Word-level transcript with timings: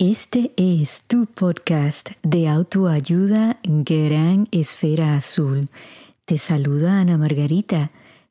Este 0.00 0.52
es 0.56 1.06
tu 1.08 1.26
podcast 1.26 2.10
de 2.22 2.46
autoayuda 2.46 3.58
Gran 3.64 4.46
Esfera 4.52 5.16
Azul. 5.16 5.70
Te 6.24 6.38
saluda 6.38 7.00
Ana 7.00 7.18
Margarita, 7.18 7.90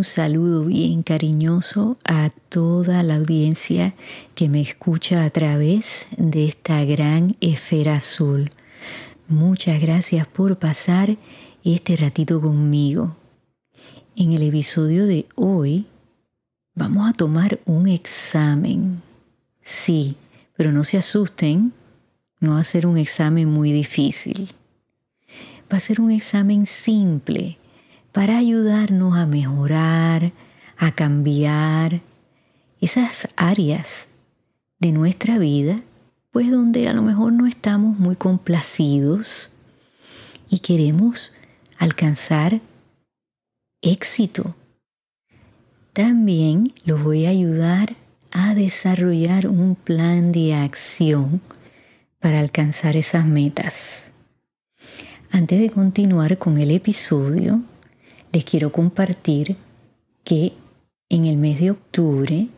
Un 0.00 0.04
saludo 0.04 0.64
bien 0.64 1.02
cariñoso 1.02 1.98
a 2.06 2.30
toda 2.48 3.02
la 3.02 3.16
audiencia 3.16 3.92
que 4.34 4.48
me 4.48 4.62
escucha 4.62 5.24
a 5.24 5.28
través 5.28 6.06
de 6.16 6.46
esta 6.46 6.82
gran 6.86 7.36
esfera 7.42 7.96
azul. 7.96 8.50
Muchas 9.28 9.78
gracias 9.78 10.26
por 10.26 10.58
pasar 10.58 11.18
este 11.64 11.96
ratito 11.96 12.40
conmigo. 12.40 13.14
En 14.16 14.32
el 14.32 14.42
episodio 14.42 15.06
de 15.06 15.26
hoy 15.34 15.84
vamos 16.74 17.06
a 17.06 17.12
tomar 17.12 17.60
un 17.66 17.86
examen. 17.86 19.02
Sí, 19.60 20.16
pero 20.56 20.72
no 20.72 20.82
se 20.82 20.96
asusten, 20.96 21.74
no 22.40 22.52
va 22.52 22.60
a 22.60 22.64
ser 22.64 22.86
un 22.86 22.96
examen 22.96 23.50
muy 23.50 23.70
difícil. 23.70 24.50
Va 25.70 25.76
a 25.76 25.80
ser 25.80 26.00
un 26.00 26.10
examen 26.10 26.64
simple 26.64 27.58
para 28.12 28.38
ayudarnos 28.38 29.16
a 29.16 29.26
mejorar, 29.26 30.32
a 30.76 30.92
cambiar 30.92 32.00
esas 32.80 33.28
áreas 33.36 34.08
de 34.78 34.92
nuestra 34.92 35.38
vida, 35.38 35.80
pues 36.30 36.50
donde 36.50 36.88
a 36.88 36.92
lo 36.92 37.02
mejor 37.02 37.32
no 37.32 37.46
estamos 37.46 37.98
muy 37.98 38.16
complacidos 38.16 39.50
y 40.48 40.60
queremos 40.60 41.32
alcanzar 41.78 42.60
éxito. 43.82 44.54
También 45.92 46.72
los 46.84 47.02
voy 47.02 47.26
a 47.26 47.30
ayudar 47.30 47.96
a 48.32 48.54
desarrollar 48.54 49.48
un 49.48 49.74
plan 49.74 50.32
de 50.32 50.54
acción 50.54 51.40
para 52.20 52.38
alcanzar 52.38 52.96
esas 52.96 53.26
metas. 53.26 54.12
Antes 55.30 55.60
de 55.60 55.70
continuar 55.70 56.38
con 56.38 56.58
el 56.58 56.70
episodio, 56.70 57.62
les 58.32 58.44
quiero 58.44 58.70
compartir 58.70 59.56
que 60.24 60.52
en 61.08 61.26
el 61.26 61.36
mes 61.36 61.60
de 61.60 61.72
octubre 61.72 62.48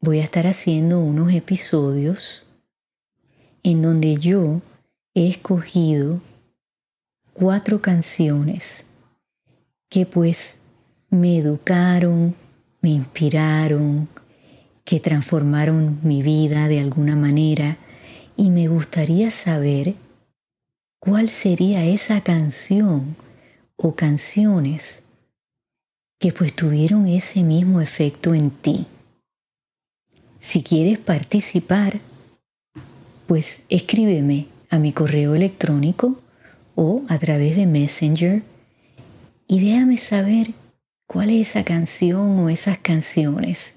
voy 0.00 0.18
a 0.18 0.24
estar 0.24 0.46
haciendo 0.46 1.00
unos 1.00 1.32
episodios 1.32 2.44
en 3.62 3.82
donde 3.82 4.16
yo 4.16 4.60
he 5.14 5.28
escogido 5.28 6.20
cuatro 7.32 7.80
canciones 7.80 8.84
que 9.88 10.06
pues 10.06 10.60
me 11.10 11.38
educaron, 11.38 12.34
me 12.80 12.90
inspiraron, 12.90 14.08
que 14.84 15.00
transformaron 15.00 16.00
mi 16.02 16.22
vida 16.22 16.68
de 16.68 16.80
alguna 16.80 17.14
manera. 17.14 17.76
Y 18.36 18.50
me 18.50 18.66
gustaría 18.68 19.30
saber 19.30 19.94
cuál 20.98 21.28
sería 21.28 21.84
esa 21.84 22.22
canción 22.22 23.16
o 23.82 23.94
canciones 23.96 25.02
que 26.20 26.32
pues 26.32 26.54
tuvieron 26.54 27.08
ese 27.08 27.42
mismo 27.42 27.80
efecto 27.80 28.32
en 28.32 28.50
ti. 28.50 28.86
Si 30.40 30.62
quieres 30.62 30.98
participar, 30.98 32.00
pues 33.26 33.64
escríbeme 33.68 34.46
a 34.70 34.78
mi 34.78 34.92
correo 34.92 35.34
electrónico 35.34 36.16
o 36.76 37.02
a 37.08 37.18
través 37.18 37.56
de 37.56 37.66
Messenger 37.66 38.42
y 39.48 39.60
déjame 39.60 39.98
saber 39.98 40.54
cuál 41.08 41.30
es 41.30 41.50
esa 41.50 41.64
canción 41.64 42.38
o 42.38 42.48
esas 42.48 42.78
canciones. 42.78 43.74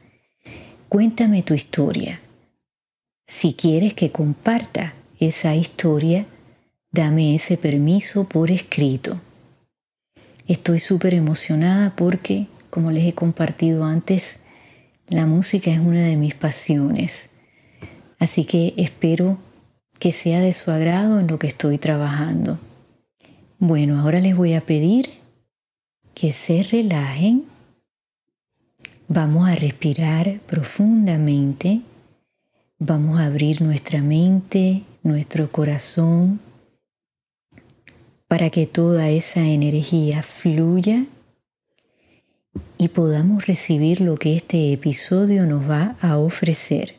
Cuéntame 0.88 1.42
tu 1.42 1.56
historia. 1.56 2.22
Si 3.26 3.56
quieres 3.56 3.96
que 3.96 4.12
comparta 4.12 4.94
esa 5.20 5.56
historia, 5.56 6.28
dame 6.92 7.34
ese 7.34 7.58
permiso 7.58 8.30
por 8.30 8.52
escrito. 8.52 9.20
Estoy 10.48 10.78
súper 10.78 11.16
emocionada 11.16 11.96
porque, 11.96 12.46
como 12.70 12.92
les 12.92 13.06
he 13.06 13.14
compartido 13.14 13.84
antes, 13.84 14.38
la 15.08 15.26
música 15.26 15.72
es 15.72 15.80
una 15.80 16.02
de 16.02 16.18
mis 16.18 16.36
pasiones. 16.36 17.32
Así 18.20 18.46
que 18.46 18.76
espero 18.78 19.40
que 19.98 20.12
sea 20.12 20.42
de 20.42 20.54
su 20.54 20.70
agrado 20.70 21.20
en 21.20 21.28
lo 21.28 21.40
que 21.40 21.48
estoy 21.48 21.80
trabajando. 21.80 22.60
Bueno, 23.58 24.00
ahora 24.00 24.20
les 24.20 24.36
voy 24.36 24.54
a 24.54 24.62
pedir 24.62 25.10
que 26.14 26.32
se 26.32 26.62
relajen. 26.62 27.46
Vamos 29.08 29.50
a 29.50 29.56
respirar 29.56 30.40
profundamente. 30.46 31.82
Vamos 32.78 33.20
a 33.20 33.26
abrir 33.26 33.64
nuestra 33.64 34.02
mente, 34.02 34.84
nuestro 35.02 35.52
corazón 35.52 36.40
para 38.28 38.50
que 38.50 38.66
toda 38.66 39.10
esa 39.10 39.42
energía 39.42 40.24
fluya 40.24 41.06
y 42.78 42.88
podamos 42.90 43.48
recibir 43.48 44.02
lo 44.02 44.18
que 44.18 44.36
este 44.36 44.74
episodio 44.74 45.46
nos 45.46 45.70
va 45.70 45.96
a 46.02 46.18
ofrecer. 46.18 46.96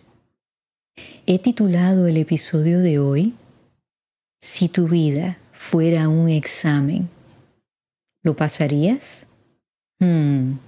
He 1.27 1.39
titulado 1.39 2.07
el 2.07 2.17
episodio 2.17 2.81
de 2.81 2.99
hoy 2.99 3.35
Si 4.41 4.69
tu 4.69 4.87
vida 4.87 5.39
fuera 5.53 6.09
un 6.09 6.29
examen, 6.29 7.09
¿lo 8.23 8.37
pasarías? 8.37 9.27
Hmm. 9.99 10.59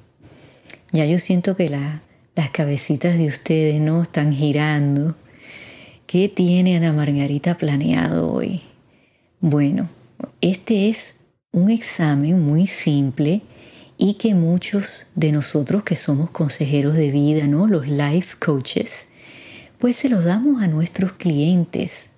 Ya 0.91 1.05
yo 1.05 1.19
siento 1.19 1.55
que 1.55 1.69
las 1.69 2.51
cabecitas 2.51 3.19
de 3.19 3.29
ustedes 3.29 3.81
no 3.81 4.03
están 4.03 4.33
girando. 4.33 5.15
¿Qué 6.07 6.29
tiene 6.29 6.77
Ana 6.77 6.93
Margarita 6.93 7.57
planeado 7.57 8.33
hoy? 8.33 8.63
Bueno, 9.41 9.89
este 10.41 10.89
es 10.89 11.17
un 11.53 11.71
examen 11.71 12.41
muy 12.41 12.67
simple 12.67 13.43
y 13.97 14.15
que 14.15 14.35
muchos 14.35 15.07
de 15.15 15.33
nosotros 15.33 15.83
que 15.83 15.97
somos 15.97 16.31
consejeros 16.31 16.95
de 16.95 17.11
vida, 17.11 17.47
¿no? 17.47 17.67
Los 17.67 17.89
life 17.89 18.37
coaches, 18.39 19.09
pues 19.79 19.97
se 19.97 20.09
los 20.09 20.25
damos 20.25 20.63
a 20.63 20.69
nuestros 20.69 21.13
clientes 21.13 22.11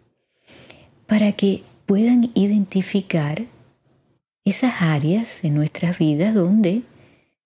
para 1.07 1.33
que 1.33 1.63
puedan 1.87 2.31
identificar 2.35 3.45
esas 4.45 4.83
áreas 4.83 5.45
en 5.45 5.55
nuestras 5.55 5.99
vidas 5.99 6.35
donde 6.35 6.83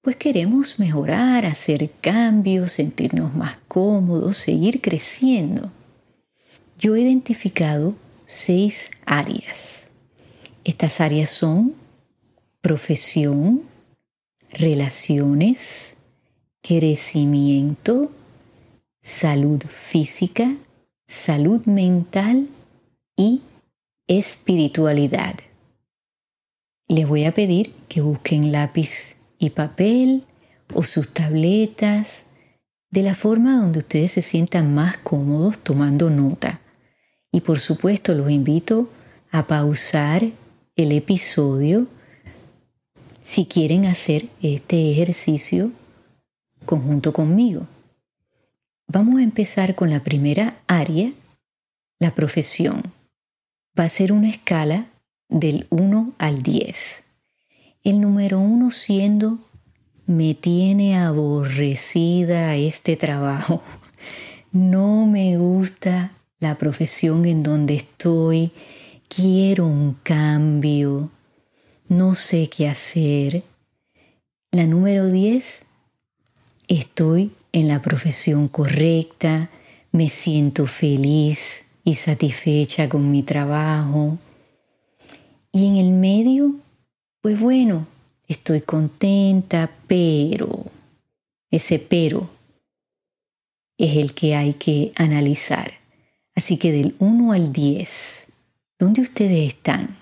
pues 0.03 0.17
queremos 0.17 0.79
mejorar, 0.79 1.47
hacer 1.47 1.91
cambios, 2.01 2.73
sentirnos 2.73 3.35
más 3.35 3.57
cómodos, 3.69 4.37
seguir 4.37 4.83
creciendo. 4.83 5.73
Yo 6.79 6.95
he 6.95 7.01
identificado 7.01 7.95
seis 8.27 8.91
áreas 9.07 9.84
estas 10.65 11.01
áreas 11.01 11.31
son 11.31 11.75
profesión, 12.61 13.63
relaciones, 14.51 15.97
crecimiento, 16.63 18.11
salud 19.03 19.63
física, 19.69 20.55
salud 21.07 21.65
mental 21.67 22.49
y 23.17 23.43
espiritualidad. 24.07 25.35
Les 26.89 27.07
voy 27.07 27.25
a 27.25 27.33
pedir 27.33 27.75
que 27.89 28.01
busquen 28.01 28.51
lápiz 28.51 29.17
y 29.39 29.51
papel 29.51 30.25
o 30.73 30.83
sus 30.83 31.13
tabletas 31.13 32.25
de 32.91 33.03
la 33.03 33.15
forma 33.15 33.57
donde 33.57 33.81
ustedes 33.81 34.13
se 34.13 34.23
sientan 34.23 34.75
más 34.75 34.97
cómodos 34.99 35.59
tomando 35.59 36.09
nota. 36.09 36.61
Y 37.31 37.41
por 37.41 37.59
supuesto 37.59 38.15
los 38.15 38.31
invito 38.31 38.89
a 39.31 39.47
pausar 39.47 40.31
el 40.77 40.91
episodio 40.91 41.87
si 43.23 43.47
quieren 43.47 43.87
hacer 43.87 44.27
este 44.43 44.91
ejercicio 44.91 45.71
conjunto 46.67 47.13
conmigo. 47.13 47.67
vamos 48.89 49.21
a 49.21 49.23
empezar 49.23 49.75
con 49.75 49.91
la 49.91 50.01
primera 50.01 50.57
área, 50.67 51.13
la 51.99 52.15
profesión. 52.15 52.83
Va 53.79 53.85
a 53.85 53.89
ser 53.89 54.13
una 54.13 54.29
escala 54.29 54.87
del 55.29 55.67
1 55.71 56.13
al 56.19 56.43
10. 56.43 57.05
El 57.83 58.01
número 58.01 58.41
1 58.41 58.71
siendo 58.71 59.39
me 60.07 60.35
tiene 60.35 60.99
aborrecida 60.99 62.57
este 62.57 62.97
trabajo. 62.97 63.63
No 64.53 65.07
me 65.07 65.37
gusta 65.37 66.13
la 66.41 66.57
profesión 66.57 67.27
en 67.27 67.43
donde 67.43 67.75
estoy. 67.75 68.53
Quiero 69.15 69.67
un 69.67 69.95
cambio. 70.03 71.09
No 71.89 72.17
sé 72.17 72.49
qué 72.49 72.67
hacer. 72.67 73.45
La 74.51 74.67
número 74.67 75.09
10, 75.09 75.67
estoy 76.67 77.31
en 77.53 77.69
la 77.69 77.81
profesión 77.81 78.49
correcta, 78.49 79.51
me 79.93 80.09
siento 80.09 80.67
feliz 80.67 81.67
y 81.85 81.95
satisfecha 81.95 82.89
con 82.89 83.13
mi 83.13 83.23
trabajo. 83.23 84.19
Y 85.53 85.69
en 85.69 85.77
el 85.77 85.91
medio, 85.91 86.57
pues 87.21 87.39
bueno, 87.39 87.87
estoy 88.27 88.63
contenta, 88.63 89.71
pero 89.87 90.65
ese 91.53 91.79
pero 91.79 92.29
es 93.79 93.97
el 93.97 94.13
que 94.13 94.35
hay 94.35 94.55
que 94.55 94.91
analizar. 94.97 95.75
Así 96.35 96.57
que 96.57 96.73
del 96.73 96.97
1 96.99 97.31
al 97.31 97.53
10, 97.53 98.25
¿dónde 98.79 99.03
ustedes 99.03 99.55
están 99.55 99.97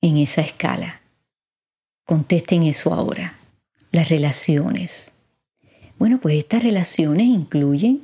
en 0.00 0.16
esa 0.16 0.40
escala? 0.40 1.00
Contesten 2.04 2.62
eso 2.64 2.92
ahora. 2.92 3.36
Las 3.90 4.08
relaciones. 4.08 5.12
Bueno, 5.98 6.18
pues 6.20 6.36
estas 6.36 6.62
relaciones 6.62 7.26
incluyen 7.26 8.02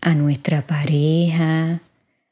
a 0.00 0.14
nuestra 0.14 0.66
pareja, 0.66 1.80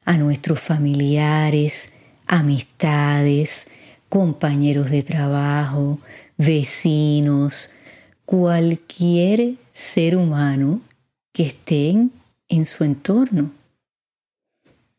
a 0.04 0.16
nuestros 0.16 0.60
familiares, 0.60 1.92
amistades, 2.26 3.68
compañeros 4.08 4.90
de 4.90 5.02
trabajo, 5.02 5.98
vecinos, 6.36 7.70
cualquier 8.24 9.54
ser 9.72 10.16
humano 10.16 10.80
que 11.32 11.44
estén 11.44 12.12
en 12.48 12.66
su 12.66 12.84
entorno. 12.84 13.50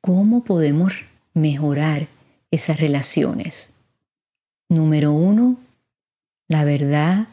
¿Cómo 0.01 0.43
podemos 0.43 0.93
mejorar 1.37 2.07
esas 2.51 2.79
relaciones? 2.79 3.71
Número 4.69 5.11
uno, 5.13 5.57
la 6.47 6.63
verdad 6.63 7.27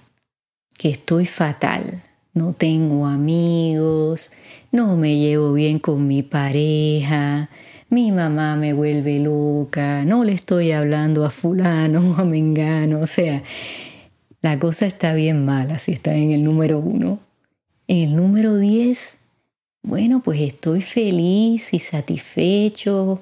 que 0.76 0.90
estoy 0.90 1.26
fatal 1.26 2.02
no 2.34 2.52
tengo 2.52 3.06
amigos, 3.06 4.32
no 4.72 4.96
me 4.96 5.18
llevo 5.18 5.52
bien 5.52 5.78
con 5.78 6.06
mi 6.06 6.24
pareja, 6.24 7.48
mi 7.88 8.10
mamá 8.10 8.56
me 8.56 8.72
vuelve 8.72 9.20
loca, 9.20 10.04
no 10.04 10.24
le 10.24 10.32
estoy 10.32 10.72
hablando 10.72 11.24
a 11.24 11.30
fulano 11.30 12.10
o 12.10 12.14
a 12.20 12.24
mengano, 12.24 13.00
o 13.00 13.06
sea, 13.06 13.44
la 14.42 14.58
cosa 14.58 14.86
está 14.86 15.14
bien 15.14 15.44
mala 15.44 15.78
si 15.78 15.92
está 15.92 16.14
en 16.14 16.32
el 16.32 16.42
número 16.42 16.80
uno. 16.80 17.20
En 17.86 18.08
el 18.08 18.16
número 18.16 18.56
diez, 18.56 19.18
bueno, 19.82 20.20
pues 20.22 20.40
estoy 20.40 20.82
feliz 20.82 21.72
y 21.72 21.78
satisfecho 21.78 23.20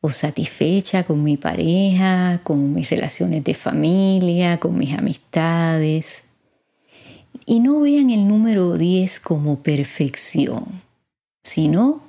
o 0.00 0.10
satisfecha 0.10 1.04
con 1.04 1.22
mi 1.22 1.36
pareja, 1.36 2.40
con 2.44 2.72
mis 2.72 2.88
relaciones 2.90 3.42
de 3.44 3.54
familia, 3.54 4.60
con 4.60 4.78
mis 4.78 4.96
amistades. 4.96 6.24
Y 7.46 7.60
no 7.60 7.80
vean 7.80 8.10
el 8.10 8.28
número 8.28 8.76
10 8.76 9.20
como 9.20 9.62
perfección, 9.62 10.64
sino 11.42 12.02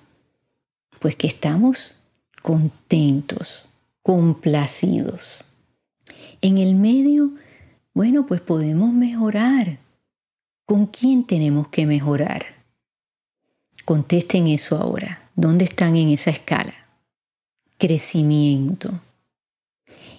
pues 1.00 1.16
que 1.16 1.28
estamos 1.28 1.96
contentos, 2.42 3.66
complacidos. 4.04 5.44
En 6.42 6.58
el 6.58 6.76
medio, 6.76 7.32
bueno, 7.94 8.26
pues 8.26 8.42
podemos 8.42 8.94
mejorar. 8.94 9.80
¿Con 10.66 10.86
quién 10.86 11.24
tenemos 11.24 11.70
que 11.70 11.86
mejorar? 11.86 12.46
Contesten 13.86 14.48
eso 14.48 14.78
ahora. 14.78 15.30
¿Dónde 15.36 15.66
están 15.66 15.96
en 15.96 16.10
esa 16.10 16.30
escala? 16.30 16.74
Crecimiento. 17.80 19.02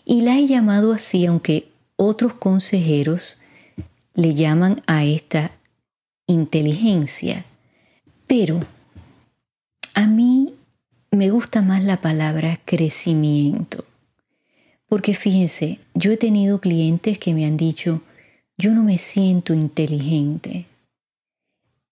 Y 0.04 0.22
la 0.22 0.36
he 0.38 0.46
llamado 0.48 0.92
así, 0.92 1.26
aunque 1.26 1.68
otros 1.94 2.34
consejeros 2.34 3.40
le 4.14 4.34
llaman 4.34 4.82
a 4.88 5.04
esta 5.04 5.52
inteligencia. 6.26 7.44
Pero 8.26 8.60
a 9.94 10.06
mí 10.06 10.54
me 11.10 11.30
gusta 11.30 11.60
más 11.60 11.84
la 11.84 12.00
palabra 12.00 12.58
crecimiento. 12.64 13.84
Porque 14.88 15.14
fíjense, 15.14 15.78
yo 15.94 16.12
he 16.12 16.16
tenido 16.16 16.60
clientes 16.60 17.18
que 17.18 17.34
me 17.34 17.44
han 17.44 17.56
dicho, 17.56 18.02
yo 18.56 18.74
no 18.74 18.82
me 18.82 18.96
siento 18.96 19.52
inteligente, 19.52 20.66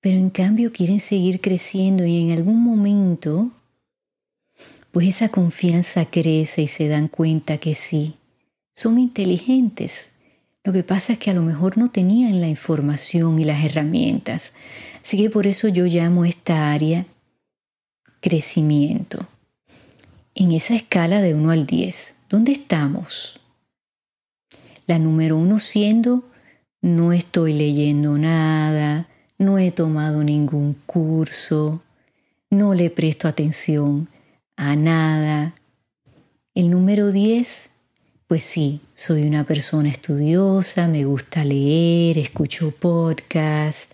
pero 0.00 0.16
en 0.16 0.30
cambio 0.30 0.72
quieren 0.72 1.00
seguir 1.00 1.40
creciendo 1.40 2.06
y 2.06 2.22
en 2.22 2.32
algún 2.32 2.62
momento, 2.62 3.50
pues 4.92 5.08
esa 5.08 5.28
confianza 5.28 6.04
crece 6.06 6.62
y 6.62 6.66
se 6.66 6.88
dan 6.88 7.08
cuenta 7.08 7.58
que 7.58 7.74
sí, 7.74 8.14
son 8.74 8.98
inteligentes, 8.98 10.08
lo 10.68 10.74
que 10.74 10.82
pasa 10.82 11.14
es 11.14 11.18
que 11.18 11.30
a 11.30 11.34
lo 11.34 11.40
mejor 11.40 11.78
no 11.78 11.90
tenían 11.90 12.42
la 12.42 12.46
información 12.46 13.38
y 13.38 13.44
las 13.44 13.64
herramientas. 13.64 14.52
Así 15.02 15.16
que 15.16 15.30
por 15.30 15.46
eso 15.46 15.66
yo 15.68 15.86
llamo 15.86 16.26
esta 16.26 16.72
área 16.72 17.06
crecimiento. 18.20 19.26
En 20.34 20.52
esa 20.52 20.74
escala 20.74 21.22
de 21.22 21.32
1 21.32 21.50
al 21.52 21.64
10, 21.64 22.16
¿dónde 22.28 22.52
estamos? 22.52 23.40
La 24.86 24.98
número 24.98 25.38
1 25.38 25.58
siendo, 25.58 26.24
no 26.82 27.14
estoy 27.14 27.54
leyendo 27.54 28.18
nada, 28.18 29.08
no 29.38 29.58
he 29.58 29.70
tomado 29.70 30.22
ningún 30.22 30.74
curso, 30.84 31.82
no 32.50 32.74
le 32.74 32.90
presto 32.90 33.26
atención 33.26 34.08
a 34.58 34.74
nada. 34.74 35.54
El 36.52 36.70
número 36.70 37.12
10, 37.12 37.70
pues 38.26 38.42
sí, 38.42 38.80
soy 38.94 39.22
una 39.22 39.44
persona 39.44 39.88
estudiosa, 39.88 40.88
me 40.88 41.04
gusta 41.04 41.44
leer, 41.44 42.18
escucho 42.18 42.72
podcast, 42.72 43.92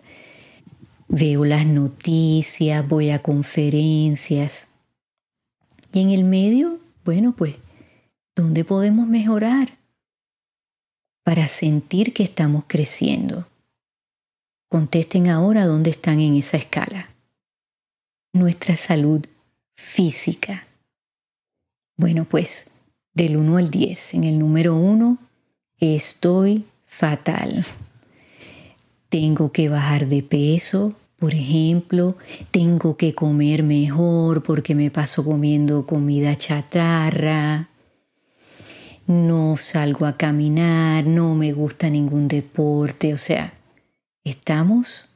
veo 1.06 1.44
las 1.44 1.66
noticias, 1.66 2.88
voy 2.88 3.10
a 3.10 3.20
conferencias. 3.20 4.66
Y 5.92 6.00
en 6.00 6.10
el 6.10 6.24
medio, 6.24 6.80
bueno, 7.04 7.34
pues, 7.36 7.56
¿dónde 8.34 8.64
podemos 8.64 9.06
mejorar? 9.06 9.76
Para 11.24 11.46
sentir 11.46 12.14
que 12.14 12.22
estamos 12.22 12.64
creciendo. 12.66 13.46
Contesten 14.70 15.28
ahora 15.28 15.66
dónde 15.66 15.90
están 15.90 16.20
en 16.20 16.36
esa 16.36 16.56
escala. 16.56 17.10
Nuestra 18.32 18.76
salud 18.76 19.26
física. 19.74 20.66
Bueno, 21.96 22.24
pues 22.24 22.70
del 23.14 23.36
1 23.36 23.56
al 23.56 23.70
10. 23.70 24.14
En 24.14 24.24
el 24.24 24.38
número 24.38 24.74
1, 24.74 25.18
estoy 25.78 26.64
fatal. 26.86 27.64
Tengo 29.08 29.52
que 29.52 29.68
bajar 29.68 30.08
de 30.08 30.22
peso, 30.22 30.94
por 31.18 31.34
ejemplo, 31.34 32.16
tengo 32.50 32.96
que 32.96 33.14
comer 33.14 33.62
mejor 33.62 34.42
porque 34.42 34.74
me 34.74 34.90
paso 34.90 35.24
comiendo 35.24 35.86
comida 35.86 36.36
chatarra. 36.36 37.68
No 39.06 39.56
salgo 39.56 40.06
a 40.06 40.16
caminar, 40.16 41.06
no 41.06 41.34
me 41.34 41.52
gusta 41.52 41.88
ningún 41.88 42.26
deporte, 42.26 43.14
o 43.14 43.18
sea, 43.18 43.54
estamos 44.24 45.08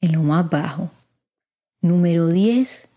en 0.00 0.12
lo 0.12 0.22
más 0.22 0.50
bajo. 0.50 0.90
Número 1.80 2.26
10, 2.28 2.87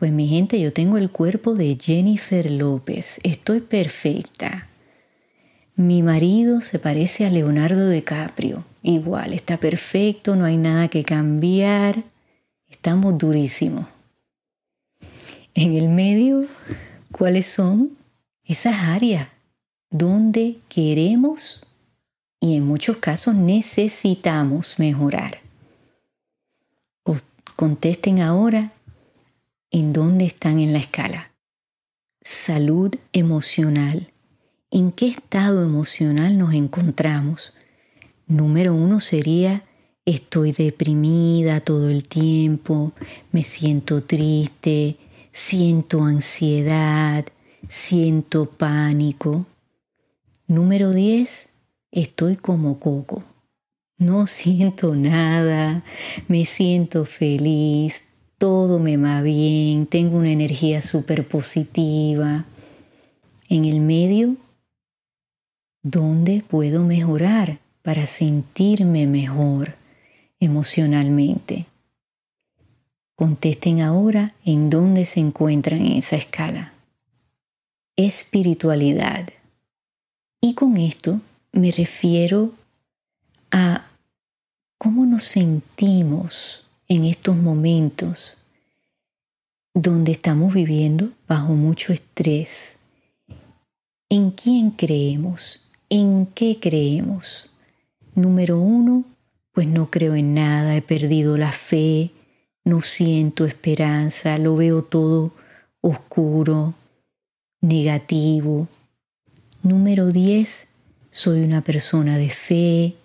pues 0.00 0.12
mi 0.12 0.28
gente, 0.28 0.58
yo 0.58 0.72
tengo 0.72 0.96
el 0.96 1.10
cuerpo 1.10 1.54
de 1.54 1.76
Jennifer 1.78 2.50
López. 2.50 3.20
Estoy 3.22 3.60
perfecta. 3.60 4.66
Mi 5.76 6.02
marido 6.02 6.62
se 6.62 6.78
parece 6.78 7.26
a 7.26 7.30
Leonardo 7.30 7.90
DiCaprio. 7.90 8.64
Igual, 8.82 9.34
está 9.34 9.58
perfecto, 9.58 10.36
no 10.36 10.46
hay 10.46 10.56
nada 10.56 10.88
que 10.88 11.04
cambiar. 11.04 12.02
Estamos 12.70 13.18
durísimos. 13.18 13.84
En 15.52 15.74
el 15.74 15.90
medio, 15.90 16.46
¿cuáles 17.12 17.48
son 17.48 17.90
esas 18.42 18.76
áreas 18.76 19.28
donde 19.90 20.56
queremos 20.70 21.66
y 22.40 22.56
en 22.56 22.66
muchos 22.66 22.96
casos 22.96 23.34
necesitamos 23.34 24.78
mejorar? 24.78 25.40
Contesten 27.54 28.22
ahora 28.22 28.72
en 29.70 29.92
dónde 29.92 30.24
están 30.24 30.58
en 30.60 30.72
la 30.72 30.78
escala. 30.78 31.32
Salud 32.22 32.94
emocional. 33.12 34.12
¿En 34.70 34.92
qué 34.92 35.08
estado 35.08 35.64
emocional 35.64 36.38
nos 36.38 36.54
encontramos? 36.54 37.54
Número 38.26 38.74
uno 38.74 39.00
sería 39.00 39.64
estoy 40.04 40.52
deprimida 40.52 41.60
todo 41.60 41.88
el 41.88 42.04
tiempo, 42.04 42.92
me 43.32 43.44
siento 43.44 44.02
triste, 44.02 44.96
siento 45.32 46.04
ansiedad, 46.04 47.24
siento 47.68 48.46
pánico. 48.46 49.46
Número 50.46 50.92
10, 50.92 51.48
estoy 51.92 52.36
como 52.36 52.80
coco. 52.80 53.24
No 53.98 54.26
siento 54.26 54.94
nada, 54.94 55.84
me 56.28 56.44
siento 56.44 57.04
feliz, 57.04 58.04
todo 58.40 58.78
me 58.78 58.96
va 58.96 59.20
bien, 59.20 59.84
tengo 59.84 60.16
una 60.16 60.30
energía 60.30 60.80
súper 60.80 61.28
positiva. 61.28 62.46
En 63.50 63.66
el 63.66 63.80
medio, 63.80 64.36
¿dónde 65.82 66.42
puedo 66.48 66.82
mejorar 66.82 67.58
para 67.82 68.06
sentirme 68.06 69.06
mejor 69.06 69.74
emocionalmente? 70.40 71.66
Contesten 73.14 73.82
ahora 73.82 74.32
en 74.46 74.70
dónde 74.70 75.04
se 75.04 75.20
encuentran 75.20 75.82
en 75.82 75.98
esa 75.98 76.16
escala. 76.16 76.72
Espiritualidad. 77.96 79.28
Y 80.40 80.54
con 80.54 80.78
esto 80.78 81.20
me 81.52 81.72
refiero 81.72 82.54
a 83.50 83.84
cómo 84.78 85.04
nos 85.04 85.24
sentimos 85.24 86.64
en 86.90 87.04
estos 87.04 87.36
momentos 87.36 88.36
donde 89.74 90.10
estamos 90.10 90.52
viviendo 90.52 91.10
bajo 91.28 91.54
mucho 91.54 91.92
estrés. 91.92 92.80
¿En 94.08 94.32
quién 94.32 94.72
creemos? 94.72 95.70
¿En 95.88 96.26
qué 96.26 96.58
creemos? 96.60 97.48
Número 98.16 98.58
uno, 98.58 99.04
pues 99.52 99.68
no 99.68 99.88
creo 99.88 100.16
en 100.16 100.34
nada, 100.34 100.74
he 100.74 100.82
perdido 100.82 101.36
la 101.36 101.52
fe, 101.52 102.10
no 102.64 102.82
siento 102.82 103.46
esperanza, 103.46 104.36
lo 104.38 104.56
veo 104.56 104.82
todo 104.82 105.32
oscuro, 105.80 106.74
negativo. 107.60 108.66
Número 109.62 110.08
10, 110.08 110.68
soy 111.10 111.44
una 111.44 111.60
persona 111.60 112.18
de 112.18 112.30
fe, 112.30 112.96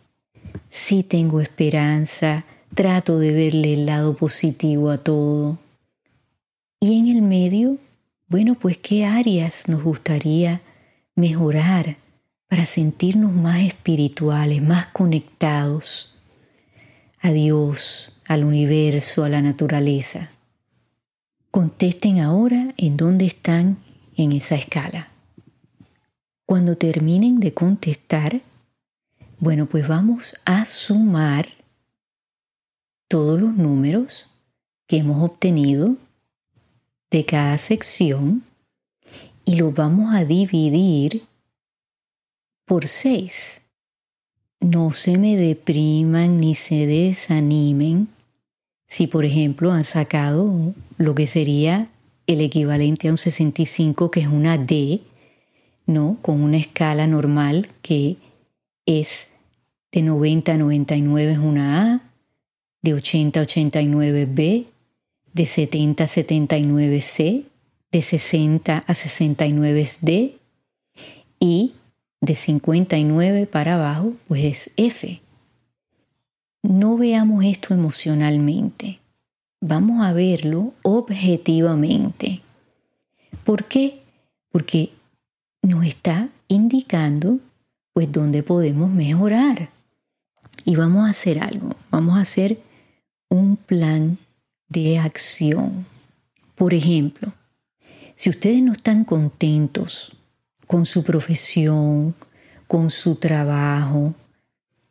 sí 0.72 1.04
tengo 1.04 1.39
esperanza, 1.39 2.46
trato 2.75 3.17
de 3.17 3.32
verle 3.32 3.74
el 3.74 3.86
lado 3.86 4.15
positivo 4.15 4.91
a 4.91 4.98
todo. 5.00 5.58
Y 6.79 7.00
en 7.00 7.08
el 7.08 7.22
medio, 7.22 7.77
bueno, 8.27 8.55
pues 8.55 8.77
qué 8.77 9.05
áreas 9.05 9.67
nos 9.67 9.82
gustaría 9.82 10.62
mejorar 11.15 11.98
para 12.48 12.65
sentirnos 12.65 13.34
más 13.34 13.63
espirituales, 13.63 14.62
más 14.62 14.88
conectados 14.88 16.15
a 17.22 17.32
Dios, 17.32 18.17
al 18.27 18.44
universo, 18.44 19.24
a 19.24 19.29
la 19.29 19.41
naturaleza. 19.41 20.29
Contesten 21.50 22.20
ahora 22.20 22.74
en 22.77 22.98
dónde 22.98 23.25
están 23.25 23.77
en 24.17 24.34
esa 24.34 24.55
escala. 24.55 25.08
Cuando 26.46 26.77
terminen 26.77 27.39
de 27.39 27.53
contestar, 27.53 28.41
bueno, 29.39 29.65
pues 29.65 29.88
vamos 29.88 30.36
a 30.46 30.65
sumar 30.65 31.48
todos 33.07 33.39
los 33.39 33.55
números 33.55 34.29
que 34.88 34.97
hemos 34.97 35.24
obtenido 35.24 35.95
de 37.12 37.25
cada 37.25 37.57
sección 37.57 38.43
y 39.45 39.55
los 39.55 39.74
vamos 39.74 40.13
a 40.13 40.25
dividir 40.25 41.24
por 42.65 42.88
6. 42.88 43.62
No 44.59 44.91
se 44.91 45.17
me 45.17 45.35
depriman 45.35 46.38
ni 46.38 46.55
se 46.55 46.88
desanimen 46.88 48.07
si, 48.88 49.07
por 49.07 49.25
ejemplo, 49.25 49.71
han 49.71 49.83
sacado 49.83 50.74
lo 50.97 51.15
que 51.15 51.27
sería 51.27 51.89
el 52.27 52.41
equivalente 52.41 53.07
a 53.07 53.12
un 53.12 53.17
65, 53.17 54.09
que 54.09 54.21
es 54.21 54.27
una 54.27 54.57
D, 54.57 55.01
¿no? 55.85 56.17
Con 56.21 56.41
una 56.41 56.57
escala 56.57 57.05
normal 57.05 57.69
que 57.81 58.17
es 58.85 59.31
de 59.91 60.01
90 60.01 60.53
a 60.53 60.57
99 60.57 61.31
es 61.31 61.38
una 61.38 61.93
A, 61.93 62.01
de 62.86 62.94
80 62.94 63.39
a 63.39 63.44
89 63.44 64.27
B, 64.30 64.65
de 65.34 65.46
70 65.48 66.04
a 66.04 66.08
79 66.08 67.01
C, 67.01 67.44
de 67.92 68.01
60 68.04 68.84
a 68.86 68.94
69 68.94 69.82
es 69.82 70.01
D 70.01 70.38
y 71.39 71.74
de 72.22 72.36
59 72.36 73.48
para 73.48 73.74
abajo 73.74 74.13
pues 74.27 74.44
es 74.44 74.72
F. 74.77 75.20
No 76.62 76.96
veamos 76.96 77.44
esto 77.44 77.74
emocionalmente, 77.74 79.00
vamos 79.62 80.06
a 80.06 80.13
verlo 80.13 80.74
objetivamente. 80.84 82.42
¿Por 83.44 83.63
qué? 83.65 84.00
Porque 84.51 84.92
nos 85.63 85.86
está 85.86 86.30
indicando 86.48 87.39
pues 87.94 88.12
dónde 88.12 88.44
podemos 88.44 88.92
mejorar. 88.92 89.70
Y 90.65 90.75
vamos 90.75 91.08
a 91.08 91.10
hacer 91.10 91.39
algo, 91.39 91.75
vamos 91.89 92.18
a 92.18 92.22
hacer 92.22 92.60
un 93.29 93.58
plan 93.58 94.17
de 94.70 95.00
acción. 95.00 95.86
Por 96.55 96.74
ejemplo, 96.74 97.34
si 98.15 98.29
ustedes 98.29 98.62
no 98.63 98.74
están 98.74 99.03
contentos 99.03 100.15
con 100.67 100.86
su 100.86 101.03
profesión, 101.03 102.15
con 102.67 102.89
su 102.89 103.15
trabajo 103.15 104.13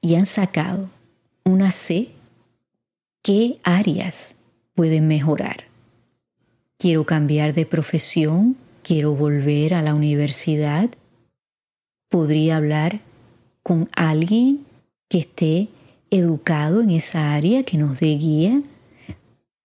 y 0.00 0.14
han 0.14 0.26
sacado 0.26 0.90
una 1.44 1.72
C, 1.72 2.10
¿qué 3.22 3.58
áreas 3.64 4.36
pueden 4.74 5.08
mejorar? 5.08 5.64
Quiero 6.78 7.04
cambiar 7.04 7.54
de 7.54 7.66
profesión, 7.66 8.56
quiero 8.82 9.14
volver 9.14 9.74
a 9.74 9.82
la 9.82 9.94
universidad. 9.94 10.90
Podría 12.10 12.56
hablar 12.58 13.00
con 13.62 13.88
alguien 13.96 14.66
que 15.08 15.18
esté 15.18 15.68
educado 16.14 16.80
en 16.80 16.90
esa 16.90 17.34
área, 17.34 17.64
que 17.64 17.76
nos 17.76 17.98
dé 18.00 18.16
guía. 18.16 18.62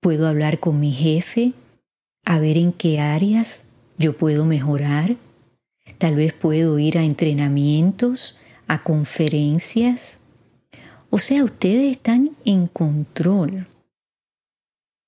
Puedo 0.01 0.27
hablar 0.27 0.59
con 0.59 0.79
mi 0.79 0.91
jefe, 0.91 1.53
a 2.25 2.39
ver 2.39 2.57
en 2.57 2.73
qué 2.73 2.99
áreas 2.99 3.63
yo 3.97 4.17
puedo 4.17 4.45
mejorar. 4.45 5.15
Tal 5.97 6.15
vez 6.15 6.33
puedo 6.33 6.79
ir 6.79 6.97
a 6.97 7.03
entrenamientos, 7.03 8.37
a 8.67 8.83
conferencias. 8.83 10.17
O 11.09 11.17
sea, 11.17 11.43
ustedes 11.43 11.91
están 11.91 12.31
en 12.45 12.67
control 12.67 13.67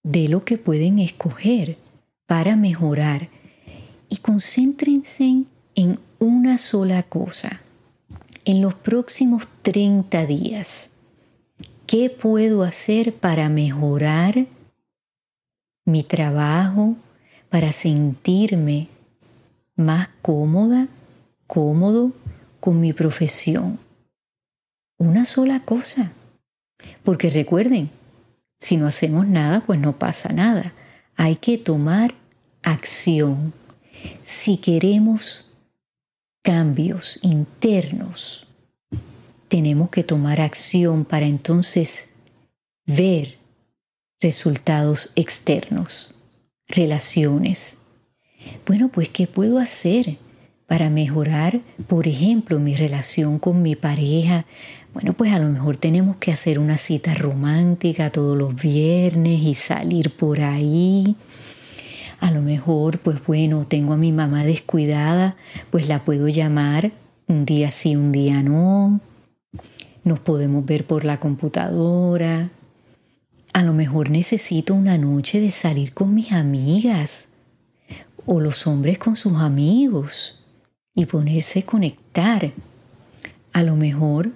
de 0.03 0.27
lo 0.27 0.43
que 0.43 0.57
pueden 0.57 0.99
escoger 0.99 1.77
para 2.25 2.55
mejorar 2.55 3.29
y 4.09 4.17
concéntrense 4.17 5.43
en 5.75 5.99
una 6.19 6.57
sola 6.57 7.03
cosa. 7.03 7.61
En 8.45 8.61
los 8.61 8.73
próximos 8.73 9.47
30 9.61 10.25
días, 10.25 10.91
¿qué 11.91 12.09
puedo 12.09 12.63
hacer 12.63 13.13
para 13.13 13.49
mejorar 13.49 14.45
mi 15.83 16.03
trabajo, 16.03 16.95
para 17.49 17.73
sentirme 17.73 18.87
más 19.75 20.07
cómoda, 20.21 20.87
cómodo 21.47 22.13
con 22.61 22.79
mi 22.79 22.93
profesión? 22.93 23.77
Una 24.97 25.25
sola 25.25 25.65
cosa. 25.65 26.13
Porque 27.03 27.29
recuerden, 27.29 27.89
si 28.57 28.77
no 28.77 28.87
hacemos 28.87 29.27
nada, 29.27 29.59
pues 29.59 29.77
no 29.77 29.99
pasa 29.99 30.31
nada. 30.31 30.71
Hay 31.17 31.35
que 31.35 31.57
tomar 31.57 32.15
acción. 32.63 33.51
Si 34.23 34.55
queremos 34.55 35.51
cambios 36.41 37.19
internos, 37.21 38.47
tenemos 39.51 39.89
que 39.89 40.05
tomar 40.05 40.39
acción 40.39 41.03
para 41.03 41.25
entonces 41.25 42.11
ver 42.85 43.37
resultados 44.21 45.11
externos, 45.17 46.15
relaciones. 46.69 47.77
Bueno, 48.65 48.87
pues 48.87 49.09
¿qué 49.09 49.27
puedo 49.27 49.59
hacer 49.59 50.15
para 50.67 50.89
mejorar, 50.89 51.59
por 51.87 52.07
ejemplo, 52.07 52.59
mi 52.59 52.77
relación 52.77 53.39
con 53.39 53.61
mi 53.61 53.75
pareja? 53.75 54.45
Bueno, 54.93 55.11
pues 55.11 55.33
a 55.33 55.39
lo 55.39 55.49
mejor 55.49 55.75
tenemos 55.75 56.15
que 56.15 56.31
hacer 56.31 56.57
una 56.57 56.77
cita 56.77 57.13
romántica 57.13 58.09
todos 58.09 58.37
los 58.37 58.55
viernes 58.55 59.41
y 59.41 59.55
salir 59.55 60.15
por 60.15 60.39
ahí 60.39 61.17
a 62.21 62.31
lo 62.31 62.41
mejor, 62.41 62.99
pues 62.99 63.17
bueno, 63.25 63.65
tengo 63.67 63.93
a 63.93 63.97
mi 63.97 64.13
mamá 64.13 64.45
descuidada, 64.45 65.35
pues 65.71 65.89
la 65.89 66.05
puedo 66.05 66.29
llamar 66.29 66.91
un 67.27 67.45
día 67.45 67.71
sí, 67.71 67.97
un 67.97 68.13
día 68.13 68.43
no. 68.43 69.01
Nos 70.03 70.19
podemos 70.19 70.65
ver 70.65 70.85
por 70.85 71.05
la 71.05 71.19
computadora. 71.19 72.49
A 73.53 73.63
lo 73.63 73.73
mejor 73.73 74.09
necesito 74.09 74.73
una 74.73 74.97
noche 74.97 75.39
de 75.39 75.51
salir 75.51 75.93
con 75.93 76.15
mis 76.15 76.31
amigas 76.31 77.27
o 78.25 78.39
los 78.39 78.65
hombres 78.67 78.97
con 78.97 79.15
sus 79.15 79.33
amigos 79.37 80.43
y 80.95 81.05
ponerse 81.05 81.59
a 81.59 81.65
conectar. 81.65 82.51
A 83.53 83.63
lo 83.63 83.75
mejor, 83.75 84.31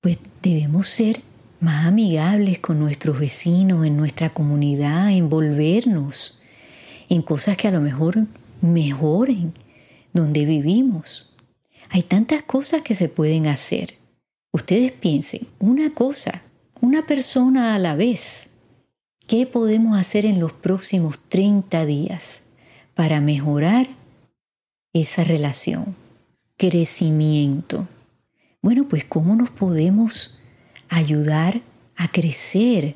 pues 0.00 0.18
debemos 0.42 0.88
ser 0.88 1.20
más 1.60 1.86
amigables 1.86 2.58
con 2.58 2.78
nuestros 2.78 3.18
vecinos, 3.18 3.86
en 3.86 3.96
nuestra 3.96 4.30
comunidad, 4.30 5.10
envolvernos 5.10 6.40
en 7.08 7.22
cosas 7.22 7.56
que 7.56 7.68
a 7.68 7.70
lo 7.70 7.80
mejor 7.80 8.26
mejoren 8.60 9.54
donde 10.12 10.44
vivimos. 10.44 11.32
Hay 11.90 12.02
tantas 12.02 12.42
cosas 12.42 12.82
que 12.82 12.94
se 12.94 13.08
pueden 13.08 13.46
hacer. 13.46 13.94
Ustedes 14.54 14.92
piensen, 14.92 15.48
una 15.58 15.92
cosa, 15.94 16.42
una 16.80 17.04
persona 17.04 17.74
a 17.74 17.80
la 17.80 17.96
vez. 17.96 18.50
¿Qué 19.26 19.46
podemos 19.46 19.98
hacer 19.98 20.24
en 20.24 20.38
los 20.38 20.52
próximos 20.52 21.18
30 21.28 21.84
días 21.86 22.42
para 22.94 23.20
mejorar 23.20 23.88
esa 24.92 25.24
relación? 25.24 25.96
Crecimiento. 26.56 27.88
Bueno, 28.62 28.86
pues 28.86 29.04
¿cómo 29.04 29.34
nos 29.34 29.50
podemos 29.50 30.38
ayudar 30.88 31.60
a 31.96 32.06
crecer? 32.06 32.94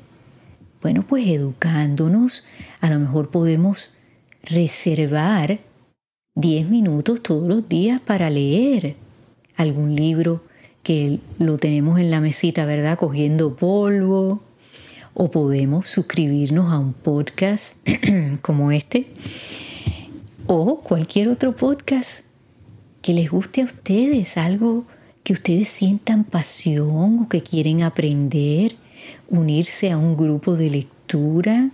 Bueno, 0.81 1.03
pues 1.05 1.27
educándonos, 1.27 2.45
a 2.79 2.89
lo 2.89 2.99
mejor 2.99 3.31
podemos 3.31 3.91
reservar 4.43 5.59
10 6.35 6.69
minutos 6.69 7.21
todos 7.21 7.49
los 7.49 7.67
días 7.67 7.99
para 7.99 8.29
leer 8.29 8.95
algún 9.57 9.93
libro 9.93 10.47
que 10.89 11.19
lo 11.37 11.59
tenemos 11.59 11.99
en 11.99 12.09
la 12.09 12.19
mesita, 12.19 12.65
¿verdad? 12.65 12.97
Cogiendo 12.97 13.55
polvo. 13.55 14.41
O 15.13 15.29
podemos 15.29 15.87
suscribirnos 15.87 16.73
a 16.73 16.79
un 16.79 16.93
podcast 16.93 17.77
como 18.41 18.71
este 18.71 19.05
o 20.47 20.81
cualquier 20.81 21.27
otro 21.27 21.55
podcast 21.55 22.25
que 23.03 23.13
les 23.13 23.29
guste 23.29 23.61
a 23.61 23.65
ustedes, 23.65 24.35
algo 24.35 24.83
que 25.23 25.33
ustedes 25.33 25.69
sientan 25.69 26.23
pasión 26.23 27.19
o 27.19 27.29
que 27.29 27.43
quieren 27.43 27.83
aprender, 27.83 28.75
unirse 29.27 29.91
a 29.91 29.97
un 29.99 30.17
grupo 30.17 30.55
de 30.55 30.71
lectura, 30.71 31.69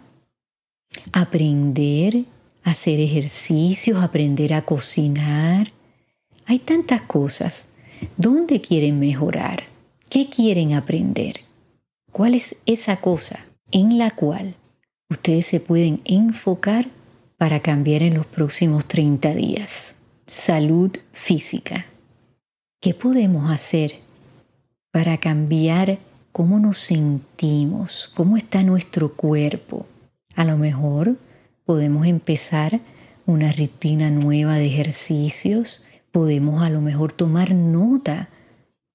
aprender 1.14 2.26
hacer 2.66 3.00
ejercicios, 3.00 4.04
aprender 4.04 4.54
a 4.54 4.64
cocinar. 4.64 5.72
Hay 6.48 6.60
tantas 6.60 7.04
cosas. 7.04 7.70
¿Dónde 8.18 8.62
quieren 8.62 9.00
mejorar? 9.00 9.64
¿Qué 10.10 10.30
quieren 10.30 10.74
aprender? 10.74 11.42
¿Cuál 12.12 12.34
es 12.34 12.58
esa 12.66 12.98
cosa 12.98 13.46
en 13.72 13.98
la 13.98 14.12
cual 14.12 14.56
ustedes 15.10 15.48
se 15.48 15.60
pueden 15.60 16.02
enfocar 16.06 16.88
para 17.38 17.60
cambiar 17.60 18.04
en 18.04 18.16
los 18.16 18.26
próximos 18.26 18.86
30 18.86 19.34
días? 19.34 19.96
Salud 20.28 20.92
física. 21.12 21.86
¿Qué 22.82 22.94
podemos 22.94 23.50
hacer 23.50 23.96
para 24.92 25.18
cambiar 25.18 26.00
cómo 26.32 26.60
nos 26.60 26.80
sentimos, 26.80 28.12
cómo 28.16 28.38
está 28.38 28.64
nuestro 28.64 29.14
cuerpo? 29.14 29.88
A 30.36 30.46
lo 30.46 30.58
mejor 30.58 31.16
podemos 31.66 32.08
empezar 32.08 32.80
una 33.26 33.52
rutina 33.52 34.12
nueva 34.12 34.56
de 34.56 34.68
ejercicios, 34.68 35.82
podemos 36.16 36.64
a 36.64 36.70
lo 36.70 36.80
mejor 36.80 37.12
tomar 37.12 37.54
nota 37.54 38.30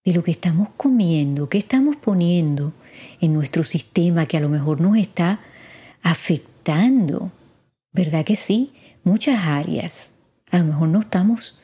de 0.06 0.14
lo 0.14 0.24
que 0.24 0.30
estamos 0.30 0.70
comiendo, 0.78 1.50
qué 1.50 1.58
estamos 1.58 1.96
poniendo 1.96 2.72
en 3.20 3.34
nuestro 3.34 3.62
sistema 3.62 4.24
que 4.24 4.38
a 4.38 4.40
lo 4.40 4.48
mejor 4.48 4.80
nos 4.80 4.96
está 4.96 5.38
afectando. 6.02 7.30
¿Verdad 7.92 8.24
que 8.24 8.36
sí? 8.36 8.72
Muchas 9.04 9.38
áreas. 9.44 10.12
A 10.50 10.60
lo 10.60 10.64
mejor 10.64 10.88
no 10.88 11.00
estamos 11.00 11.60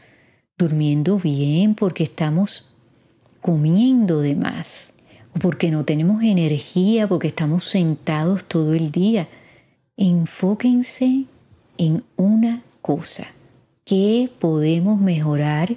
durmiendo 0.58 1.18
bien 1.18 1.74
porque 1.74 2.04
estamos 2.04 2.74
comiendo 3.40 4.20
de 4.20 4.34
más 4.34 4.92
o 5.34 5.38
porque 5.38 5.70
no 5.70 5.86
tenemos 5.86 6.22
energía, 6.22 7.08
porque 7.08 7.28
estamos 7.28 7.64
sentados 7.64 8.44
todo 8.44 8.74
el 8.74 8.90
día 8.90 9.26
enfóquense 9.96 11.24
en 11.78 12.04
una 12.16 12.62
cosa. 12.82 13.26
¿Qué 13.88 14.28
podemos 14.40 15.00
mejorar 15.00 15.76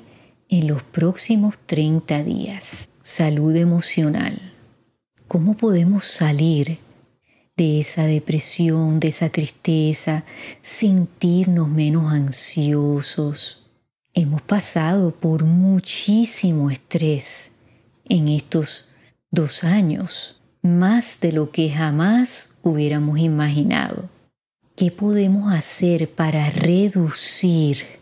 en 0.50 0.68
los 0.68 0.82
próximos 0.82 1.60
30 1.68 2.24
días? 2.24 2.90
Salud 3.04 3.56
emocional. 3.56 4.34
¿Cómo 5.28 5.56
podemos 5.56 6.06
salir 6.06 6.80
de 7.56 7.80
esa 7.80 8.08
depresión, 8.08 9.00
de 9.00 9.10
esa 9.10 9.30
tristeza, 9.30 10.24
sentirnos 10.64 11.70
menos 11.70 12.12
ansiosos? 12.12 13.68
Hemos 14.16 14.42
pasado 14.42 15.12
por 15.12 15.44
muchísimo 15.44 16.72
estrés 16.72 17.52
en 18.06 18.28
estos 18.28 18.88
dos 19.30 19.64
años, 19.64 20.42
más 20.64 21.20
de 21.20 21.32
lo 21.32 21.52
que 21.52 21.70
jamás 21.70 22.56
hubiéramos 22.64 23.20
imaginado. 23.20 24.10
¿Qué 24.76 24.90
podemos 24.90 25.54
hacer 25.54 26.10
para 26.10 26.50
reducir 26.50 27.99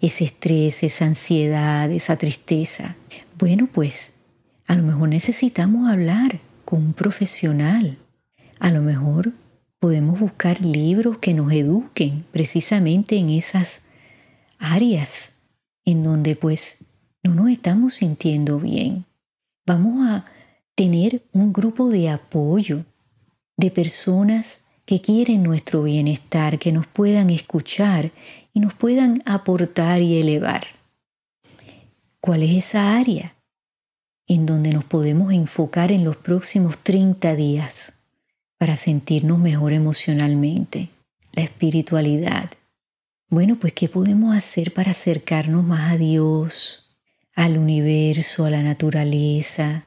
ese 0.00 0.24
estrés, 0.24 0.82
esa 0.82 1.06
ansiedad, 1.06 1.90
esa 1.90 2.16
tristeza? 2.16 2.96
Bueno, 3.38 3.68
pues 3.72 4.20
a 4.66 4.74
lo 4.74 4.82
mejor 4.82 5.08
necesitamos 5.08 5.88
hablar 5.90 6.40
con 6.64 6.80
un 6.80 6.92
profesional. 6.92 7.98
A 8.58 8.70
lo 8.70 8.82
mejor 8.82 9.32
podemos 9.78 10.18
buscar 10.18 10.64
libros 10.64 11.18
que 11.18 11.34
nos 11.34 11.52
eduquen 11.52 12.24
precisamente 12.32 13.16
en 13.16 13.30
esas 13.30 13.82
áreas 14.58 15.32
en 15.84 16.02
donde 16.02 16.36
pues 16.36 16.78
no 17.22 17.34
nos 17.34 17.50
estamos 17.50 17.94
sintiendo 17.94 18.58
bien. 18.58 19.04
Vamos 19.64 20.06
a 20.08 20.26
tener 20.74 21.22
un 21.32 21.52
grupo 21.52 21.88
de 21.88 22.10
apoyo 22.10 22.84
de 23.56 23.70
personas 23.70 24.65
que 24.86 25.00
quieren 25.00 25.42
nuestro 25.42 25.82
bienestar, 25.82 26.58
que 26.58 26.72
nos 26.72 26.86
puedan 26.86 27.28
escuchar 27.28 28.12
y 28.54 28.60
nos 28.60 28.72
puedan 28.72 29.22
aportar 29.26 30.00
y 30.00 30.18
elevar. 30.18 30.68
¿Cuál 32.20 32.44
es 32.44 32.66
esa 32.66 32.96
área 32.96 33.34
en 34.28 34.46
donde 34.46 34.72
nos 34.72 34.84
podemos 34.84 35.32
enfocar 35.32 35.92
en 35.92 36.04
los 36.04 36.16
próximos 36.16 36.78
30 36.78 37.34
días 37.34 37.92
para 38.58 38.76
sentirnos 38.76 39.38
mejor 39.38 39.72
emocionalmente? 39.72 40.88
La 41.32 41.42
espiritualidad. 41.42 42.50
Bueno, 43.28 43.56
pues 43.56 43.72
¿qué 43.72 43.88
podemos 43.88 44.36
hacer 44.36 44.72
para 44.72 44.92
acercarnos 44.92 45.64
más 45.64 45.92
a 45.92 45.96
Dios, 45.96 46.96
al 47.34 47.58
universo, 47.58 48.44
a 48.44 48.50
la 48.50 48.62
naturaleza, 48.62 49.85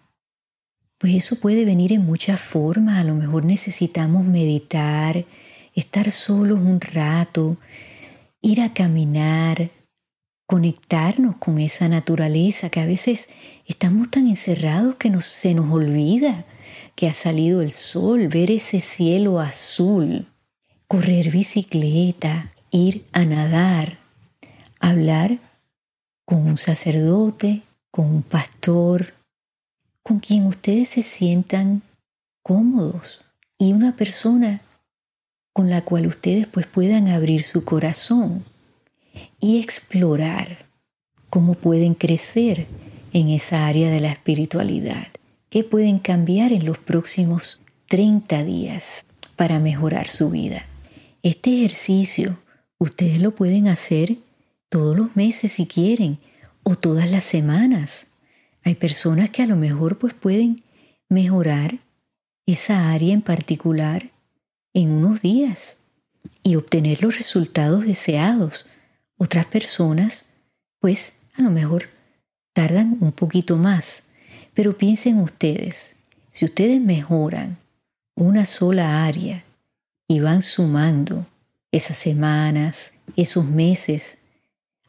pues 0.99 1.15
eso 1.15 1.37
puede 1.37 1.65
venir 1.65 1.93
en 1.93 2.05
muchas 2.05 2.39
formas. 2.39 2.99
A 2.99 3.03
lo 3.03 3.15
mejor 3.15 3.45
necesitamos 3.45 4.25
meditar, 4.25 5.25
estar 5.73 6.11
solos 6.11 6.59
un 6.59 6.81
rato, 6.81 7.57
ir 8.41 8.61
a 8.61 8.73
caminar, 8.73 9.71
conectarnos 10.45 11.37
con 11.37 11.57
esa 11.57 11.87
naturaleza 11.87 12.69
que 12.69 12.81
a 12.81 12.85
veces 12.85 13.29
estamos 13.65 14.11
tan 14.11 14.27
encerrados 14.27 14.95
que 14.95 15.09
se 15.21 15.53
nos 15.53 15.71
olvida 15.71 16.45
que 16.95 17.07
ha 17.07 17.13
salido 17.13 17.61
el 17.61 17.71
sol, 17.71 18.27
ver 18.27 18.51
ese 18.51 18.81
cielo 18.81 19.39
azul, 19.39 20.25
correr 20.85 21.31
bicicleta, 21.31 22.51
ir 22.71 23.05
a 23.13 23.23
nadar, 23.23 23.99
hablar 24.81 25.37
con 26.25 26.45
un 26.45 26.57
sacerdote, 26.57 27.61
con 27.89 28.07
un 28.07 28.21
pastor, 28.21 29.13
con 30.09 30.17
quien 30.17 30.47
ustedes 30.47 30.89
se 30.89 31.03
sientan 31.03 31.83
cómodos 32.41 33.21
y 33.59 33.73
una 33.73 33.95
persona 33.95 34.61
con 35.53 35.69
la 35.69 35.83
cual 35.83 36.07
ustedes 36.07 36.47
pues 36.47 36.65
puedan 36.65 37.09
abrir 37.09 37.43
su 37.43 37.63
corazón 37.63 38.43
y 39.39 39.61
explorar 39.61 40.65
cómo 41.29 41.53
pueden 41.53 41.93
crecer 41.93 42.65
en 43.13 43.29
esa 43.29 43.67
área 43.67 43.91
de 43.91 43.99
la 43.99 44.11
espiritualidad, 44.11 45.09
qué 45.51 45.63
pueden 45.63 45.99
cambiar 45.99 46.53
en 46.53 46.65
los 46.65 46.79
próximos 46.79 47.61
30 47.85 48.43
días 48.45 49.05
para 49.35 49.59
mejorar 49.59 50.07
su 50.07 50.31
vida. 50.31 50.65
Este 51.21 51.53
ejercicio 51.53 52.39
ustedes 52.79 53.21
lo 53.21 53.35
pueden 53.35 53.67
hacer 53.67 54.17
todos 54.69 54.97
los 54.97 55.15
meses 55.15 55.51
si 55.51 55.67
quieren 55.67 56.17
o 56.63 56.75
todas 56.75 57.11
las 57.11 57.25
semanas. 57.25 58.08
Hay 58.63 58.75
personas 58.75 59.29
que 59.29 59.43
a 59.43 59.47
lo 59.47 59.55
mejor 59.55 59.97
pues 59.97 60.13
pueden 60.13 60.63
mejorar 61.07 61.79
esa 62.45 62.91
área 62.91 63.13
en 63.13 63.21
particular 63.21 64.11
en 64.73 64.91
unos 64.91 65.21
días 65.21 65.77
y 66.43 66.55
obtener 66.55 67.01
los 67.01 67.17
resultados 67.17 67.85
deseados. 67.85 68.65
Otras 69.17 69.45
personas 69.45 70.25
pues 70.79 71.17
a 71.35 71.41
lo 71.41 71.51
mejor 71.51 71.89
tardan 72.53 72.97
un 72.99 73.11
poquito 73.11 73.57
más. 73.57 74.07
Pero 74.53 74.77
piensen 74.77 75.19
ustedes, 75.19 75.95
si 76.31 76.45
ustedes 76.45 76.81
mejoran 76.81 77.57
una 78.15 78.45
sola 78.45 79.05
área 79.05 79.45
y 80.07 80.19
van 80.19 80.41
sumando 80.41 81.25
esas 81.71 81.97
semanas, 81.97 82.93
esos 83.15 83.45
meses, 83.45 84.17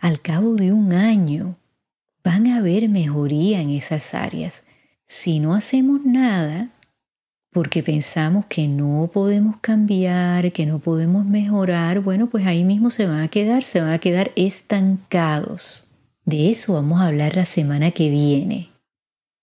al 0.01 0.21
cabo 0.21 0.55
de 0.55 0.73
un 0.73 0.93
año, 0.93 1.57
van 2.25 2.47
a 2.47 2.59
haber 2.59 2.89
mejoría 2.89 3.61
en 3.61 3.71
esas 3.71 4.15
áreas. 4.15 4.65
Si 5.07 5.41
no 5.41 5.55
hacemos 5.55 6.05
nada, 6.05 6.71
porque 7.53 7.83
pensamos 7.83 8.47
que 8.47 8.69
no 8.69 9.11
podemos 9.13 9.57
cambiar, 9.61 10.53
que 10.53 10.67
no 10.67 10.79
podemos 10.79 11.25
mejorar, 11.25 12.01
bueno, 12.01 12.29
pues 12.29 12.47
ahí 12.47 12.63
mismo 12.63 12.91
se 12.91 13.07
van 13.07 13.21
a 13.21 13.29
quedar, 13.29 13.65
se 13.65 13.81
van 13.81 13.93
a 13.93 13.99
quedar 13.99 14.31
estancados. 14.37 15.87
De 16.25 16.51
eso 16.51 16.75
vamos 16.75 17.01
a 17.01 17.07
hablar 17.07 17.35
la 17.35 17.45
semana 17.45 17.91
que 17.91 18.09
viene, 18.09 18.69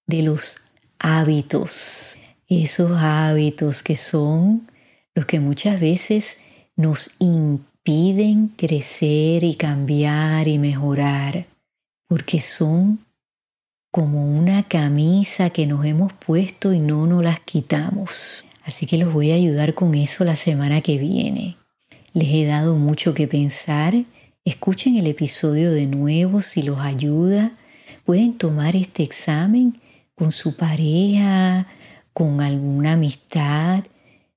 de 0.06 0.22
los 0.22 0.62
hábitos, 1.00 2.18
esos 2.48 2.92
hábitos 2.94 3.84
que 3.84 3.98
son 3.98 4.68
los 5.14 5.26
que 5.26 5.40
muchas 5.42 5.82
veces 5.82 6.38
nos 6.78 7.12
impiden 7.20 8.50
crecer 8.50 9.44
y 9.44 9.56
cambiar 9.56 10.48
y 10.48 10.60
mejorar, 10.60 11.46
porque 12.08 12.42
son 12.42 13.00
como 13.92 14.26
una 14.26 14.64
camisa 14.64 15.50
que 15.50 15.66
nos 15.66 15.86
hemos 15.86 16.14
puesto 16.14 16.74
y 16.74 16.80
no 16.80 17.08
nos 17.08 17.24
las 17.24 17.40
quitamos. 17.40 18.46
Así 18.64 18.86
que 18.86 18.98
los 18.98 19.14
voy 19.14 19.32
a 19.32 19.36
ayudar 19.36 19.74
con 19.74 19.96
eso 19.96 20.24
la 20.24 20.36
semana 20.36 20.82
que 20.82 20.98
viene. 20.98 21.56
Les 22.14 22.30
he 22.34 22.46
dado 22.46 22.76
mucho 22.76 23.14
que 23.14 23.28
pensar. 23.28 23.94
Escuchen 24.44 24.98
el 24.98 25.08
episodio 25.08 25.72
de 25.72 25.86
nuevo 25.86 26.42
si 26.42 26.62
los 26.62 26.80
ayuda. 26.80 27.52
Pueden 28.06 28.38
tomar 28.38 28.76
este 28.76 29.04
examen 29.04 29.80
con 30.16 30.32
su 30.32 30.56
pareja, 30.56 31.68
con 32.14 32.42
alguna 32.42 32.94
amistad. 32.94 33.84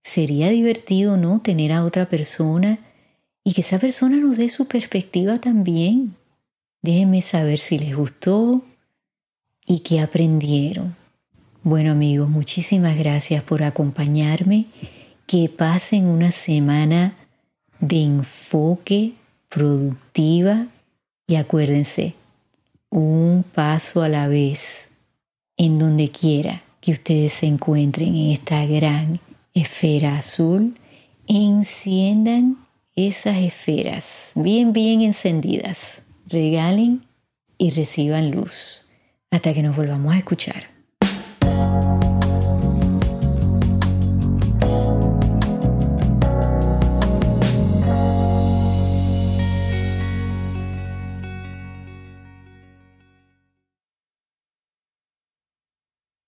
Sería 0.03 0.51
divertido, 0.51 1.17
¿no? 1.17 1.41
Tener 1.41 1.73
a 1.73 1.85
otra 1.85 2.09
persona 2.09 2.79
y 3.45 3.53
que 3.53 3.63
esa 3.63 3.79
persona 3.79 4.17
nos 4.17 4.37
dé 4.37 4.49
su 4.49 4.67
perspectiva 4.67 5.39
también. 5.39 6.15
Déjenme 6.83 7.23
saber 7.23 7.59
si 7.59 7.79
les 7.79 7.95
gustó, 7.95 8.63
y 9.71 9.81
que 9.81 10.01
aprendieron. 10.01 10.97
Bueno 11.63 11.93
amigos, 11.93 12.29
muchísimas 12.29 12.99
gracias 12.99 13.45
por 13.45 13.63
acompañarme. 13.63 14.67
Que 15.29 15.49
pasen 15.49 16.07
una 16.07 16.33
semana 16.33 17.15
de 17.79 18.03
enfoque 18.03 19.13
productiva 19.49 20.67
y 21.29 21.37
acuérdense, 21.37 22.15
un 22.91 23.45
paso 23.55 24.03
a 24.03 24.09
la 24.09 24.27
vez, 24.27 24.89
en 25.57 25.79
donde 25.79 26.11
quiera 26.11 26.63
que 26.81 26.91
ustedes 26.91 27.35
se 27.35 27.47
encuentren 27.47 28.17
en 28.17 28.33
esta 28.33 28.67
gran 28.67 29.21
esfera 29.55 30.19
azul, 30.19 30.75
enciendan 31.29 32.57
esas 32.97 33.37
esferas 33.37 34.33
bien, 34.35 34.73
bien 34.73 35.03
encendidas. 35.03 36.03
Regalen 36.31 37.07
y 37.59 37.71
reciban 37.71 38.31
luz 38.31 38.87
hasta 39.33 39.53
que 39.53 39.65
nos 39.65 39.77
volvamos 39.77 40.15
a 40.15 40.19
escuchar. 40.19 40.69